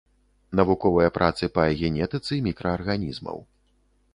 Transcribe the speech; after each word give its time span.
Навуковыя 0.59 1.09
працы 1.17 1.49
па 1.57 1.63
генетыцы 1.81 2.41
мікраарганізмаў. 2.49 3.37